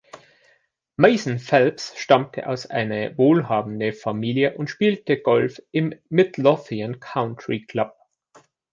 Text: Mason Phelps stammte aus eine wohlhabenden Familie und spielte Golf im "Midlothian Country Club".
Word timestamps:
Mason 0.95 1.37
Phelps 1.37 1.93
stammte 1.95 2.47
aus 2.49 2.65
eine 2.65 3.15
wohlhabenden 3.19 3.93
Familie 3.93 4.57
und 4.57 4.67
spielte 4.67 5.19
Golf 5.19 5.61
im 5.71 5.93
"Midlothian 6.09 6.99
Country 6.99 7.65
Club". 7.67 7.93